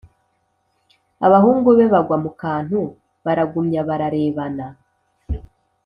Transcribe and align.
abahungu 1.25 1.69
be 1.77 1.85
bagwa 1.93 2.17
mu 2.23 2.31
kantu 2.41 2.79
baragumya 3.25 3.81
bararebana, 3.89 4.65